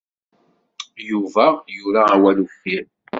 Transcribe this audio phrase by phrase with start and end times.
[1.09, 1.45] Yuba
[1.75, 2.83] yura awal uffir.